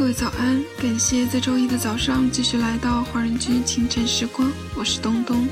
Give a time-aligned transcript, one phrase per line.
[0.00, 5.46] 各位早安，感谢在周一的早上继续来到华人居清晨时光，我是东东。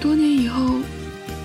[0.00, 0.80] 多年以后，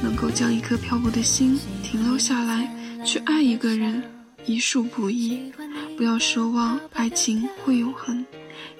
[0.01, 2.73] 能够将一颗漂泊的心停留下来，
[3.05, 4.01] 去爱一个人，
[4.45, 5.51] 已属不易。
[5.97, 8.25] 不要奢望爱情会永恒，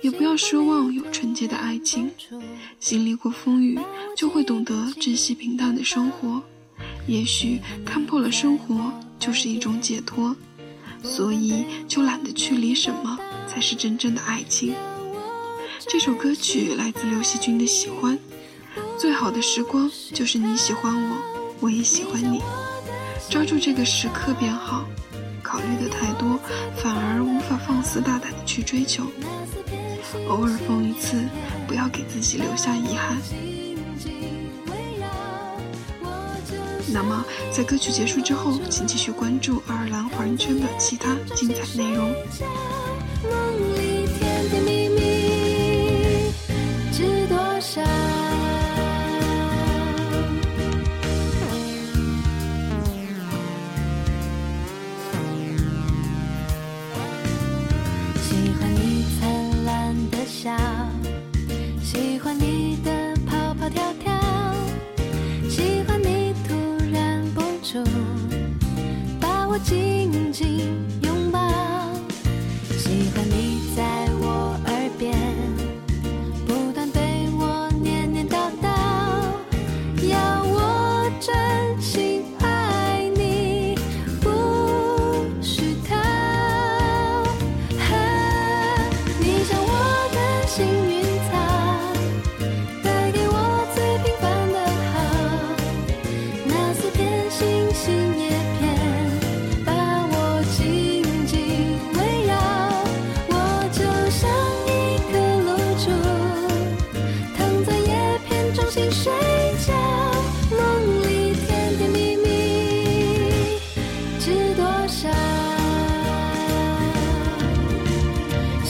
[0.02, 2.10] 也不要奢望有纯洁的爱情。
[2.80, 3.78] 经历过风雨，
[4.16, 6.42] 就会懂得珍惜平淡的生活。
[7.06, 10.34] 也许看破了生活，就是一种解脱。
[11.04, 14.74] 所以就懒得去理什么才是真正的爱情。
[15.88, 18.18] 这首歌曲来自刘惜君的《喜欢》，
[19.00, 21.18] 最好的时光就是你喜欢我，
[21.60, 22.42] 我也喜欢你，
[23.30, 24.86] 抓住这个时刻便好。
[25.42, 26.38] 考虑的太多，
[26.76, 29.06] 反而无法放肆大胆的去追求。
[30.28, 31.24] 偶尔疯一次，
[31.66, 33.18] 不要给自己留下遗憾。
[36.94, 42.14] 那么，在歌曲结束之后，请继续关注爱尔兰华人圈的其他精彩内容。
[60.28, 60.52] 笑。
[69.64, 71.40] 紧紧拥抱，
[72.78, 73.84] 喜欢你在
[74.20, 75.18] 我耳边
[76.46, 78.68] 不断对我念念叨叨，
[80.08, 83.76] 要我真心爱你
[84.22, 84.30] 不
[85.42, 85.96] 虚套。
[89.20, 89.72] 你像我
[90.14, 91.34] 的幸运草，
[92.84, 94.56] 带给我最平凡的
[94.94, 94.96] 好，
[96.46, 98.07] 那四片星星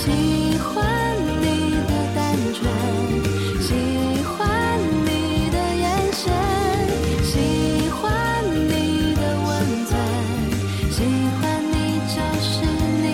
[0.08, 0.14] 喜
[0.60, 2.24] 欢你的单
[2.54, 2.64] 纯
[3.62, 3.74] 喜
[4.24, 6.24] 欢你的眼神
[7.26, 9.50] 喜欢你的温
[9.86, 9.92] 存
[10.90, 11.04] 喜
[11.36, 11.42] 欢
[11.74, 11.76] 你
[12.08, 12.54] 就是
[13.04, 13.06] 你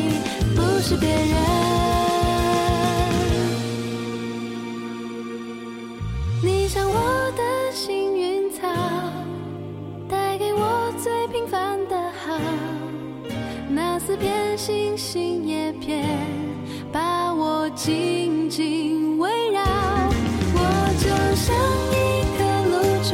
[0.56, 1.36] 不是别人
[6.44, 8.68] 你像我的幸运草
[10.08, 12.40] 带给我最平凡的好
[13.68, 16.53] 那四片星星叶片
[16.94, 19.64] 把我紧紧围绕
[20.54, 20.59] 我
[21.02, 21.56] 就像
[21.90, 21.98] 一
[22.38, 22.40] 颗
[22.70, 23.09] 露珠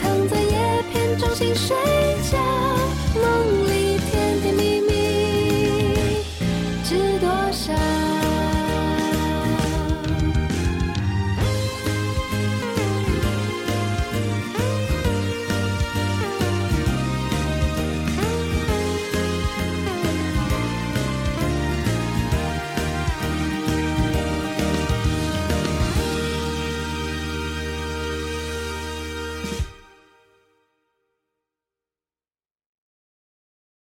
[0.00, 1.76] 躺在叶片中心睡
[2.30, 2.38] 觉
[3.20, 3.22] 梦
[3.68, 4.90] 里甜甜蜜蜜
[6.82, 8.01] 知多少？